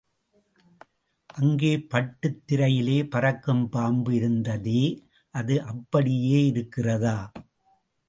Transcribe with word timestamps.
அங்கே 1.33 1.79
பட்டுத் 1.87 2.41
திரையிலே 2.47 3.09
பறக்கும் 3.09 3.69
பாம்பு 3.69 4.13
இருந்ததே 4.13 4.83
அது 5.35 5.63
அப்படியே 5.63 6.45
இருக்கிறதா? 6.45 7.17